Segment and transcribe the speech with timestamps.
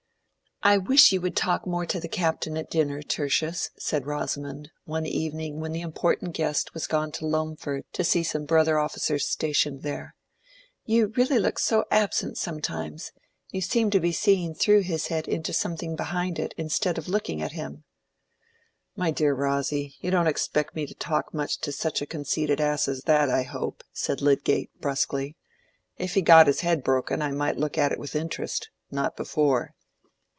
[0.63, 5.07] "I wish you would talk more to the Captain at dinner, Tertius," said Rosamond, one
[5.07, 9.81] evening when the important guest was gone to Loamford to see some brother officers stationed
[9.81, 10.13] there.
[10.85, 15.95] "You really look so absent sometimes—you seem to be seeing through his head into something
[15.95, 17.83] behind it, instead of looking at him."
[18.95, 22.87] "My dear Rosy, you don't expect me to talk much to such a conceited ass
[22.87, 25.35] as that, I hope," said Lydgate, brusquely.
[25.97, 29.73] "If he got his head broken, I might look at it with interest, not before."